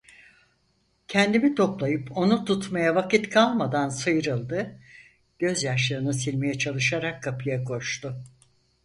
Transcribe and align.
Kendimi 1.07 1.55
toplayıp 1.55 2.17
onu 2.17 2.45
tutmaya 2.45 2.95
vakit 2.95 3.29
kalmadan 3.29 3.89
sıyrıldı, 3.89 4.79
gözyaşlarını 5.39 6.13
silmeye 6.13 6.57
çalışarak 6.57 7.23
kapıya 7.23 7.63
koştu. 7.63 8.23